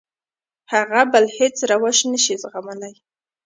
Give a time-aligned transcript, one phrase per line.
[0.73, 2.93] هغه بل هېڅ روش نه شي زغملی.